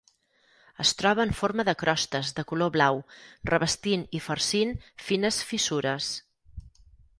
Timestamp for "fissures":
5.53-6.11